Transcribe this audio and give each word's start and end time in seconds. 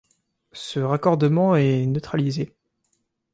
Ce 0.53 0.79
raccordement 0.79 1.55
est 1.55 1.85
neutralisé. 1.85 2.55